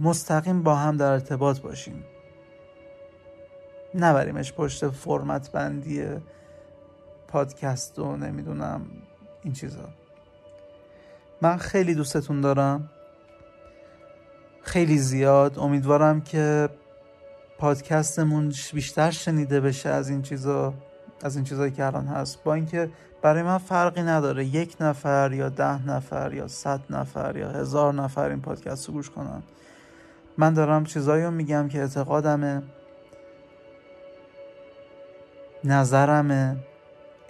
مستقیم 0.00 0.62
با 0.62 0.74
هم 0.76 0.96
در 0.96 1.12
ارتباط 1.12 1.60
باشیم. 1.60 2.04
نبریمش 3.94 4.52
پشت 4.52 4.88
فرمت 4.88 5.52
بندی 5.52 6.04
پادکست 7.28 7.98
و 7.98 8.16
نمی‌دونم 8.16 8.86
این 9.42 9.52
چیزا. 9.52 9.88
من 11.42 11.56
خیلی 11.56 11.94
دوستتون 11.94 12.40
دارم. 12.40 12.90
خیلی 14.62 14.98
زیاد. 14.98 15.58
امیدوارم 15.58 16.20
که 16.20 16.68
پادکستمون 17.58 18.52
بیشتر 18.72 19.10
شنیده 19.10 19.60
بشه 19.60 19.88
از 19.88 20.08
این 20.08 20.22
چیزا 20.22 20.74
از 21.22 21.36
این 21.36 21.44
چیزایی 21.44 21.72
که 21.72 21.86
الان 21.86 22.06
هست. 22.06 22.44
با 22.44 22.54
اینکه 22.54 22.90
برای 23.22 23.42
من 23.42 23.58
فرقی 23.58 24.02
نداره 24.02 24.44
یک 24.44 24.76
نفر 24.80 25.32
یا 25.32 25.48
ده 25.48 25.86
نفر 25.86 26.32
یا 26.34 26.48
صد 26.48 26.80
نفر 26.90 27.36
یا 27.36 27.50
هزار 27.50 27.94
نفر 27.94 28.28
این 28.28 28.40
پادکست 28.40 28.88
رو 28.88 28.94
گوش 28.94 29.10
کنن. 29.10 29.42
من 30.38 30.54
دارم 30.54 30.84
چیزایی 30.84 31.24
رو 31.24 31.30
میگم 31.30 31.68
که 31.68 31.80
اعتقادمه. 31.80 32.62
نظرمه 35.64 36.56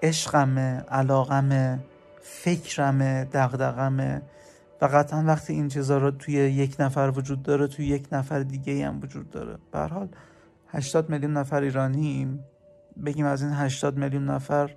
عشقمه 0.03 0.85
علاقمه 0.89 1.79
فکرمه 2.23 3.25
دغدغمه. 3.25 4.23
و 4.81 4.85
قطعا 4.85 5.25
وقتی 5.27 5.53
این 5.53 5.69
چیزا 5.69 5.99
رو 5.99 6.11
توی 6.11 6.35
یک 6.35 6.77
نفر 6.79 7.13
وجود 7.17 7.43
داره 7.43 7.67
توی 7.67 7.87
یک 7.87 8.09
نفر 8.13 8.41
دیگه 8.41 8.87
هم 8.87 9.01
وجود 9.01 9.31
داره. 9.31 9.59
به 9.73 9.79
حال 9.79 10.09
80 10.69 11.11
میلیون 11.11 11.33
نفر 11.33 11.63
ایرانیم. 11.63 12.45
بگیم 13.05 13.27
از 13.27 13.43
این 13.43 13.53
80 13.53 13.97
میلیون 13.97 14.31
نفر 14.31 14.77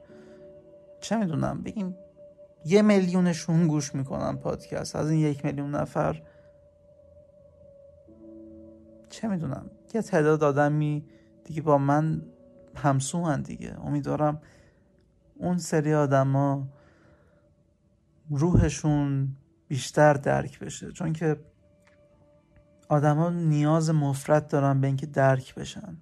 چه 1.01 1.17
می‌دونم 1.17 1.61
بگیم 1.61 1.95
یه 2.65 2.81
میلیونشون 2.81 3.67
گوش 3.67 3.95
می‌کنن 3.95 4.35
پادکست. 4.35 4.95
از 4.95 5.11
این 5.11 5.19
یک 5.19 5.45
میلیون 5.45 5.75
نفر 5.75 6.21
چه 9.09 9.27
می‌دونم 9.27 9.65
یه 9.93 10.01
تعداد 10.01 10.43
آدمی 10.43 11.05
دیگه 11.45 11.61
با 11.61 11.77
من 11.77 12.21
همسو 12.75 13.37
دیگه. 13.37 13.77
امیدوارم 13.85 14.41
اون 15.35 15.57
سری 15.57 15.93
آدما 15.93 16.67
روحشون 18.29 19.35
بیشتر 19.67 20.13
درک 20.13 20.59
بشه. 20.59 20.91
چون 20.91 21.13
که 21.13 21.39
آدما 22.89 23.29
نیاز 23.29 23.89
مفرد 23.89 24.47
دارن 24.47 24.81
به 24.81 24.87
اینکه 24.87 25.05
درک 25.05 25.55
بشن. 25.55 25.97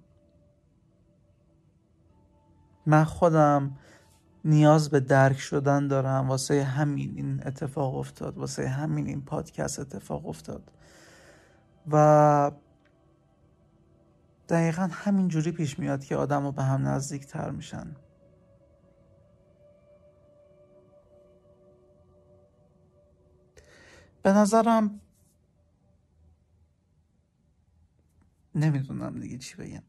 من 2.86 3.04
خودم 3.04 3.76
نیاز 4.44 4.90
به 4.90 5.00
درک 5.00 5.38
شدن 5.38 5.88
دارم. 5.88 6.28
واسه 6.28 6.62
همین 6.62 7.12
این 7.16 7.42
اتفاق 7.46 7.94
افتاد. 7.96 8.38
واسه 8.38 8.68
همین 8.68 9.06
این 9.06 9.22
پادکست 9.22 9.78
اتفاق 9.78 10.26
افتاد. 10.26 10.70
و 11.90 12.50
دقیقا 14.48 14.88
همین 14.92 15.28
جوری 15.28 15.52
پیش 15.52 15.78
میاد 15.78 16.04
که 16.04 16.16
آدم 16.16 16.50
به 16.50 16.62
هم 16.62 16.88
نزدیک 16.88 17.26
تر 17.26 17.50
میشن. 17.50 17.96
به 24.22 24.32
نظرم 24.32 25.00
نمی‌دونم 28.54 29.20
دیگه 29.20 29.38
چی 29.38 29.56
بگم. 29.56 29.82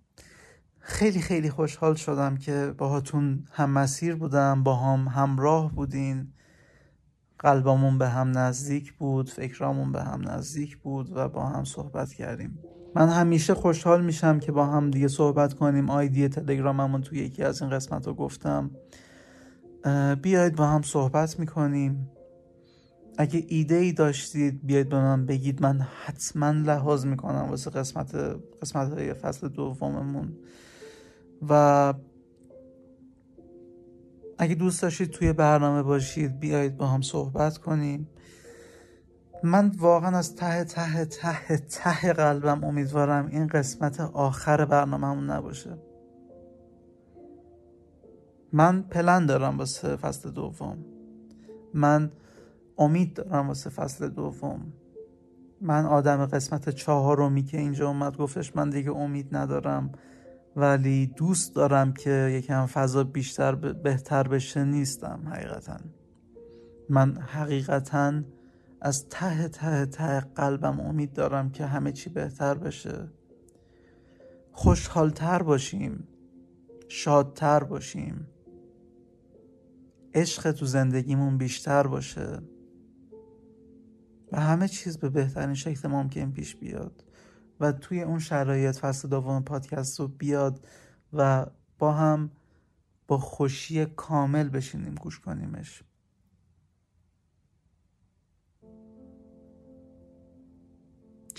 خیلی 0.79 1.21
خیلی 1.21 1.49
خوشحال 1.49 1.95
شدم 1.95 2.37
که 2.37 2.73
باهاتون 2.77 3.47
هم 3.51 3.69
مسیر 3.69 4.15
بودم 4.15 4.63
با 4.63 4.75
هم 4.75 5.07
همراه 5.07 5.71
بودین. 5.71 6.33
قلبمون 7.39 7.97
به 7.97 8.09
هم 8.09 8.37
نزدیک 8.37 8.93
بود 8.93 9.29
فکرامون 9.29 9.91
به 9.91 10.03
هم 10.03 10.29
نزدیک 10.29 10.77
بود 10.77 11.17
و 11.17 11.29
با 11.29 11.45
هم 11.45 11.63
صحبت 11.63 12.13
کردیم. 12.13 12.59
من 12.95 13.09
همیشه 13.09 13.53
خوشحال 13.53 14.05
میشم 14.05 14.39
که 14.39 14.51
با 14.51 14.65
هم 14.65 14.91
دیگه 14.91 15.07
صحبت 15.07 15.53
کنیم. 15.53 15.89
آیدی 15.89 16.27
تلگراممون 16.27 17.01
توی 17.01 17.19
یکی 17.19 17.43
از 17.43 17.61
این 17.61 17.71
قسمت 17.71 18.07
رو 18.07 18.13
گفتم 18.13 18.71
بیاید 20.21 20.55
با 20.55 20.65
هم 20.67 20.81
صحبت 20.81 21.39
می‌کنیم. 21.39 22.09
اگه 23.17 23.45
ایده 23.47 23.75
ای 23.75 23.91
داشتید 23.91 24.65
بیاید 24.65 24.89
به 24.89 24.99
من 24.99 25.25
بگید. 25.25 25.61
من 25.61 25.87
حتما 26.05 26.51
لحاظ 26.51 27.05
می‌کنم 27.05 27.47
واسه 27.49 27.69
قسمت 27.69 28.15
قسمت 28.61 28.93
های 28.93 29.13
فصل 29.13 29.47
دوممون. 29.47 30.33
و 31.49 31.93
اگه 34.37 34.55
دوست 34.55 34.81
داشتید 34.81 35.09
توی 35.09 35.33
برنامه 35.33 35.83
باشید 35.83 36.39
بیایید 36.39 36.77
با 36.77 36.87
هم 36.87 37.01
صحبت 37.01 37.57
کنیم. 37.57 38.07
من 39.43 39.71
واقعا 39.77 40.17
از 40.17 40.35
ته 40.35 40.63
ته 40.63 41.05
ته 41.05 41.57
ته 41.57 42.13
قلبم 42.13 42.63
امیدوارم 42.63 43.27
این 43.27 43.47
قسمت 43.47 43.99
آخر 43.99 44.65
برنامهمون 44.65 45.29
نباشه. 45.29 45.77
من 48.53 48.81
پلن 48.81 49.25
دارم 49.25 49.57
واسه 49.57 49.95
فصل 49.95 50.31
دوم. 50.31 50.77
من 51.73 52.11
امید 52.77 53.13
دارم 53.13 53.47
واسه 53.47 53.69
فصل 53.69 54.09
دوم. 54.09 54.73
من 55.61 55.85
آدم 55.85 56.25
قسمت 56.25 56.69
چهارمی 56.69 57.43
که 57.43 57.57
اینجا 57.57 57.87
اومد 57.87 58.17
گفتش 58.17 58.55
من 58.55 58.69
دیگه 58.69 58.91
امید 58.91 59.35
ندارم 59.35 59.91
ولی 60.55 61.07
دوست 61.07 61.55
دارم 61.55 61.93
که 61.93 62.09
یکم 62.09 62.65
فضا 62.65 63.03
بیشتر 63.03 63.55
بهتر 63.55 64.27
بشه 64.27 64.63
نیستم 64.63 65.19
حقیقتا. 65.31 65.77
من 66.89 67.17
حقیقتا 67.17 68.21
از 68.83 69.09
ته 69.09 69.47
ته 69.47 69.85
ته 69.85 70.19
قلبم 70.19 70.79
امید 70.79 71.13
دارم 71.13 71.51
که 71.51 71.65
همه 71.65 71.91
چی 71.91 72.09
بهتر 72.09 72.53
بشه. 72.53 73.09
خوشحالتر 74.51 75.43
باشیم. 75.43 76.07
شادتر 76.87 77.63
باشیم. 77.63 78.27
عشق 80.13 80.51
تو 80.51 80.65
زندگیمون 80.65 81.37
بیشتر 81.37 81.87
باشه. 81.87 82.39
و 84.31 84.39
همه 84.39 84.67
چیز 84.67 84.97
به 84.97 85.09
بهترین 85.09 85.55
شکل 85.55 85.87
ممکن 85.87 86.31
پیش 86.31 86.55
بیاد. 86.55 87.03
و 87.59 87.71
توی 87.71 88.01
اون 88.01 88.19
شرایط 88.19 88.75
فصل 88.75 89.07
دوم 89.09 89.43
پادکست 89.43 89.99
رو 89.99 90.07
بیاد 90.07 90.67
و 91.13 91.45
با 91.79 91.91
هم 91.91 92.31
با 93.07 93.17
خوشی 93.17 93.85
کامل 93.85 94.49
بشینیم 94.49 94.95
گوش 94.95 95.19
کنیمش. 95.19 95.83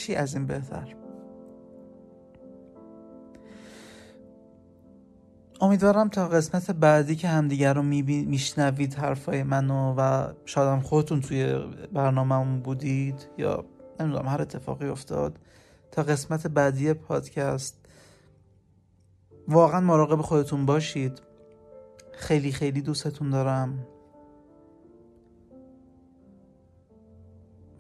چی 0.04 0.14
از 0.14 0.34
این 0.34 0.46
بهتر؟ 0.46 0.94
امیدوارم 5.60 6.08
تا 6.08 6.28
قسمت 6.28 6.70
بعدی 6.70 7.16
که 7.16 7.28
همدیگر 7.28 7.74
رو 7.74 7.82
میشنوید 7.82 8.94
حرفای 8.94 9.42
منو 9.42 9.94
و 9.98 10.32
شاید 10.44 10.82
خودتون 10.82 11.20
توی 11.20 11.58
برنامهمون 11.92 12.60
بودید 12.60 13.28
یا 13.38 13.64
نمی‌دونم 14.00 14.28
هر 14.28 14.42
اتفاقی 14.42 14.88
افتاد 14.88 15.38
تا 15.92 16.02
قسمت 16.02 16.46
بعدی 16.46 16.92
پادکست 16.92 17.86
واقعا 19.48 19.80
مراقب 19.80 20.20
خودتون 20.20 20.66
باشید. 20.66 21.22
خیلی 22.12 22.52
خیلی 22.52 22.82
دوستتون 22.82 23.30
دارم. 23.30 23.86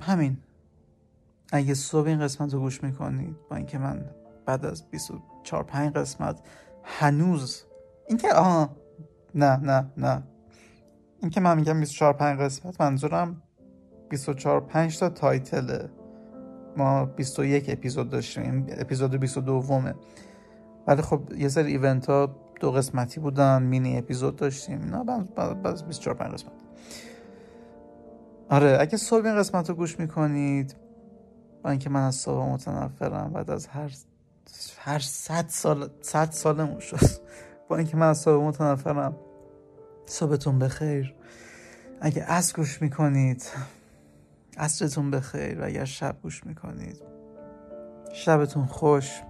همین. 0.00 0.36
اگه 1.54 1.74
صبح 1.74 2.06
این 2.06 2.20
قسمت 2.20 2.54
رو 2.54 2.60
گوش 2.60 2.82
می‌کنید 2.82 3.36
با 3.50 3.56
اینکه 3.56 3.78
من 3.78 4.04
بعد 4.46 4.66
از 4.66 4.90
24 4.90 5.62
5 5.62 5.92
قسمت 5.92 6.40
هنوز 6.84 7.64
اینکه 8.08 8.34
آها 8.34 8.76
نه 9.34 9.56
نه 9.56 9.90
نه. 9.96 10.22
اینکه 11.22 11.40
من 11.40 11.56
میگم 11.56 11.80
24 11.80 12.12
5 12.12 12.40
قسمت 12.40 12.80
منظورم 12.80 13.42
24 14.08 14.60
5 14.60 14.98
تا 14.98 15.08
تایتله 15.08 15.90
ما 16.76 17.04
21 17.04 17.64
اپیزود 17.68 18.10
داشتیم 18.10 18.66
اپیزود 18.68 19.20
22 19.20 19.52
ومه 19.52 19.94
ولی 20.86 21.02
خب 21.02 21.32
یه 21.36 21.48
سری 21.48 21.70
ایونت 21.70 22.06
ها 22.06 22.36
دو 22.60 22.70
قسمتی 22.70 23.20
بودن 23.20 23.62
مینی 23.62 23.98
اپیزود 23.98 24.36
داشتیم 24.36 24.80
نه 24.80 25.04
بعد 25.36 25.86
24 25.86 26.16
5 26.16 26.32
قسمت. 26.32 26.52
آره 28.50 28.76
اگه 28.80 28.96
صبح 28.96 29.26
این 29.26 29.36
قسمت 29.36 29.68
رو 29.68 29.74
گوش 29.74 30.00
می‌کنید 30.00 30.83
با 31.64 31.70
اینکه 31.70 31.90
من 31.90 32.02
از 32.06 32.14
صبح 32.14 32.52
متنفرم 32.52 33.32
بعد 33.32 33.50
از 33.50 33.66
هر 33.66 33.90
هر 34.78 34.98
صد 34.98 35.44
سال 35.48 35.90
صد 36.00 36.30
سالمون 36.30 36.80
شد. 36.80 37.06
با 37.68 37.76
اینکه 37.76 37.96
من 37.96 38.08
از 38.08 38.18
صبح 38.18 38.44
متنفرم 38.44 39.16
صبحتون 40.06 40.58
بخیر. 40.58 41.14
اگه 42.00 42.22
از 42.22 42.52
گوش 42.52 42.82
می‌کنید 42.82 43.50
عصرتون 44.56 45.10
بخیر. 45.10 45.60
و 45.60 45.64
اگر 45.64 45.84
شب 45.84 46.16
گوش 46.22 46.46
می‌کنید 46.46 47.02
شبتون 48.12 48.66
خوش. 48.66 49.22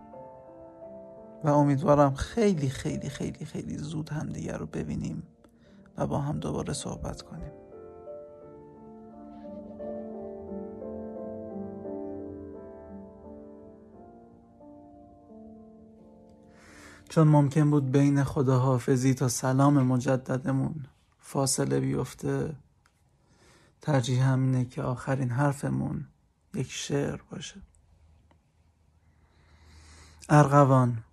و 1.44 1.48
امیدوارم 1.48 2.14
خیلی 2.14 2.68
خیلی 2.68 3.08
خیلی 3.08 3.44
خیلی 3.44 3.78
زود 3.78 4.08
همدیگر 4.08 4.56
رو 4.56 4.66
ببینیم 4.66 5.22
و 5.98 6.06
با 6.06 6.18
هم 6.18 6.40
دوباره 6.40 6.72
صحبت 6.72 7.22
کنیم. 7.22 7.52
چون 17.14 17.28
ممکن 17.28 17.70
بود 17.70 17.92
بین 17.92 18.24
خداحافظی 18.24 19.14
تا 19.14 19.28
سلام 19.28 19.82
مجددمون 19.82 20.86
فاصله 21.18 21.80
بیفته 21.80 22.56
ترجیح 23.80 24.28
همینه 24.28 24.64
که 24.64 24.82
آخرین 24.82 25.30
حرفمون 25.30 26.06
یک 26.54 26.70
شعر 26.70 27.20
باشه. 27.30 27.62
ارغوان 30.28 31.04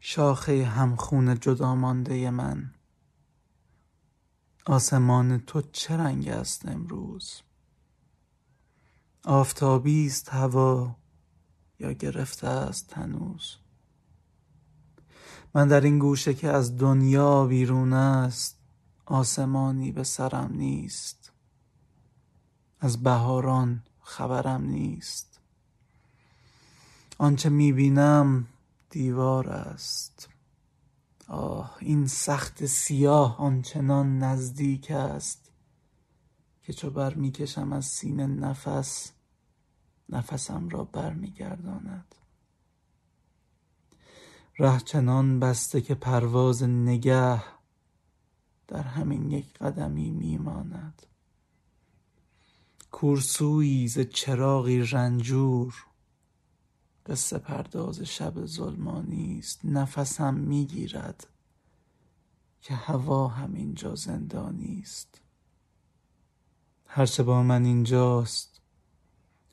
شاخه 0.00 0.64
همخون 0.64 1.40
جدا 1.40 1.74
مانده 1.74 2.30
من. 2.30 2.74
آسمان 4.66 5.40
تو 5.40 5.62
چه 5.62 5.96
رنگ 5.96 6.28
است 6.28 6.68
امروز؟ 6.68 7.42
آفتابی 9.24 10.06
است 10.06 10.28
هوا 10.28 10.96
یا 11.78 11.92
گرفته 11.92 12.48
است 12.48 12.86
تنوز 12.88 13.61
من 15.54 15.68
در 15.68 15.80
این 15.80 15.98
گوشه 15.98 16.34
که 16.34 16.48
از 16.48 16.78
دنیا 16.78 17.46
بیرون 17.46 17.92
است 17.92 18.58
آسمانی 19.06 19.92
به 19.92 20.04
سرم 20.04 20.52
نیست. 20.54 21.32
از 22.80 23.02
بهاران 23.02 23.82
خبرم 24.00 24.64
نیست. 24.64 25.40
آنچه 27.18 27.48
می‌بینم 27.48 28.46
دیوار 28.90 29.48
است. 29.48 30.28
آه 31.28 31.76
این 31.80 32.06
سخت 32.06 32.66
سیاه 32.66 33.38
آنچنان 33.38 34.18
نزدیک 34.18 34.90
است 34.90 35.50
که 36.62 36.72
چو 36.72 36.90
بر 36.90 37.14
می‌کشم 37.14 37.72
از 37.72 37.84
سینه 37.84 38.26
نفس 38.26 39.12
نفسم 40.08 40.68
را 40.68 40.84
برمیگرداند. 40.84 42.14
ره 44.62 44.78
چنان 44.78 45.40
بسته 45.40 45.80
که 45.80 45.94
پرواز 45.94 46.62
نگه 46.62 47.42
در 48.68 48.82
همین 48.82 49.30
یک 49.30 49.58
قدمی 49.58 50.10
میماند. 50.10 51.02
کورسویی 52.90 53.88
ز 53.88 53.98
چراغی 53.98 54.80
رنجور. 54.82 55.86
قصه 57.06 57.38
پرداز 57.38 58.00
شب 58.00 58.46
ظلمانی 58.46 59.38
است. 59.38 59.60
نفسم 59.64 60.34
می‌گیرد 60.34 61.26
که 62.60 62.74
هوا 62.74 63.28
هم 63.28 63.54
اینجا 63.54 63.94
زندانی 63.94 64.80
است. 64.82 65.20
هرچه 66.86 67.22
با 67.22 67.42
من 67.42 67.64
اینجاست 67.64 68.60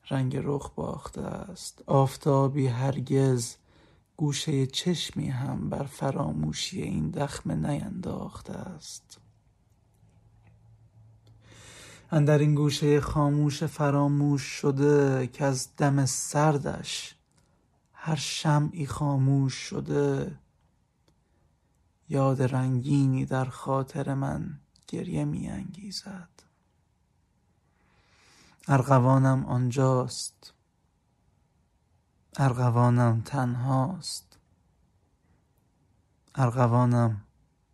رنگ 0.09 0.37
رخ 0.43 0.71
باخته 0.75 1.21
است. 1.21 1.83
آفتابی 1.87 2.67
هرگز 2.67 3.55
گوشه 4.19 4.65
چشمی 4.65 5.29
هم 5.29 5.69
بر 5.69 5.83
فراموشی 5.83 6.81
این 6.81 7.09
دخمه 7.09 7.55
نینداخته 7.55 8.53
است. 8.53 9.19
اندر 12.11 12.37
این 12.37 12.55
گوشه 12.55 13.01
خاموش 13.01 13.63
فراموش 13.63 14.41
شده 14.41 15.27
که 15.27 15.45
از 15.45 15.75
دم 15.77 16.05
سردش 16.05 17.15
هر 17.93 18.15
شمعی 18.15 18.85
خاموش 18.85 19.53
شده. 19.53 20.39
یاد 22.09 22.41
رنگینی 22.41 23.25
در 23.25 23.45
خاطر 23.45 24.13
من 24.13 24.59
گریه 24.87 25.25
می 25.25 25.49
انگیزد. 25.49 26.43
ارغوانم 28.67 29.45
آنجاست. 29.45 30.53
ارغوانم 32.37 33.21
تنهاست. 33.21 34.37
ارغوانم 36.35 37.21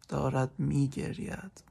دارد 0.10 0.60
می 0.60 0.88
گرید 0.88 1.64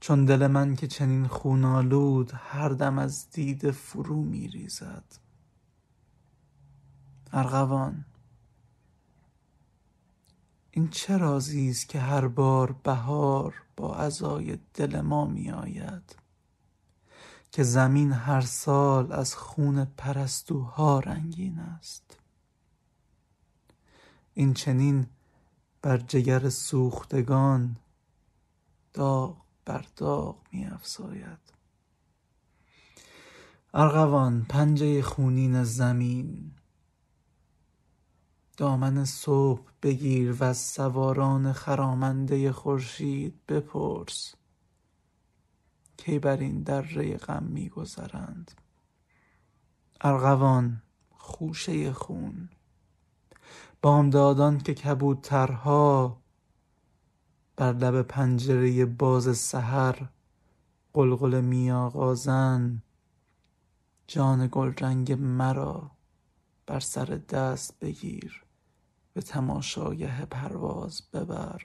چون 0.00 0.24
دل 0.24 0.46
من 0.46 0.76
که 0.76 0.86
چنین 0.86 1.26
خون 1.26 1.64
آلود 1.64 2.32
هر 2.34 2.68
دم 2.68 2.98
از 2.98 3.30
دیده 3.30 3.70
فرو 3.72 4.22
می 4.22 4.48
ریزد 4.48 5.04
ارغوان 7.32 8.04
این 10.70 10.88
چه 10.88 11.16
رازی 11.16 11.70
است 11.70 11.88
که 11.88 12.00
هر 12.00 12.28
بار 12.28 12.72
بهار 12.72 13.54
با 13.76 13.96
عزای 13.96 14.58
دل 14.74 15.00
ما 15.00 15.26
می 15.26 15.50
آید 15.50 16.16
که 17.52 17.62
زمین 17.62 18.12
هر 18.12 18.40
سال 18.40 19.12
از 19.12 19.34
خون 19.34 19.84
پرستوها 19.84 21.00
رنگین 21.00 21.58
است. 21.58 22.18
این 24.34 24.54
چنین 24.54 25.06
بر 25.82 25.98
جگر 25.98 26.48
سوختگان 26.48 27.76
داغ 28.92 29.36
بر 29.64 29.84
داغ 29.96 30.36
می 30.52 30.66
افزاید 30.66 31.38
ارغوان 33.74 34.46
پنجه 34.48 35.02
خونین 35.02 35.64
زمین. 35.64 36.50
دامن 38.56 39.04
صبح 39.04 39.62
بگیر 39.82 40.36
وز 40.40 40.56
سواران 40.56 41.52
خرامنده 41.52 42.52
خورشید 42.52 43.46
بپرس. 43.48 44.34
کی 46.00 46.18
بر 46.18 46.36
این 46.36 46.62
دره 46.62 47.16
غم 47.16 47.42
می 47.42 47.68
گذرند 47.68 48.50
ارغوان 50.00 50.82
خوشه 51.10 51.92
خون 51.92 52.48
بامدادان 53.82 54.58
که 54.58 54.74
کبوترها 54.74 56.20
بر 57.56 57.72
لب 57.72 58.02
پنجره 58.02 58.84
باز 58.84 59.38
سحر 59.38 60.08
غلغله 60.94 61.40
می 61.40 61.70
آغازند 61.70 62.82
جان 64.06 64.48
گلرنگ 64.52 65.12
مرا 65.12 65.90
بر 66.66 66.80
سر 66.80 67.04
دست 67.04 67.78
بگیر 67.80 68.44
به 69.12 69.22
تماشاگه 69.22 70.26
پرواز 70.26 71.02
ببر. 71.12 71.62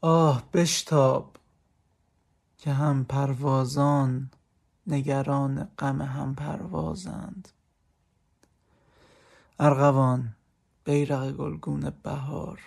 آه 0.00 0.42
بشتاب! 0.52 1.36
که 2.64 2.72
هم 2.72 3.04
پروازان 3.04 4.30
نگران 4.86 5.64
غم 5.64 6.02
هم 6.02 6.34
پروازند 6.34 7.48
ارغوان 9.58 10.36
بیرق 10.84 11.32
گلگون 11.32 11.90
بهار 12.02 12.60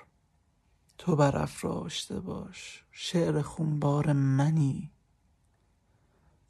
تو 0.97 1.15
برافراشته 1.15 2.19
باش 2.19 2.83
شعر 2.91 3.41
خونبار 3.41 4.13
منی. 4.13 4.91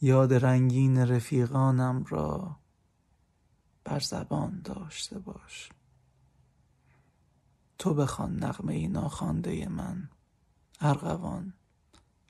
یاد 0.02 0.34
رنگین 0.34 0.98
رفیقانم 0.98 2.06
را 2.10 2.56
بر 3.84 4.00
زبان 4.00 4.62
داشته 4.62 5.20
باش. 5.20 5.70
تو 7.78 7.94
بخوان 7.94 8.36
نغمه 8.44 8.88
ناخوانده 8.88 9.70
من 9.70 10.10
ارغوان. 10.82 11.54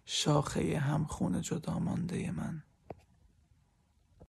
شاخه 0.09 0.77
همخون 0.77 1.41
جدا 1.41 1.79
مانده 1.79 2.31
من. 2.31 2.63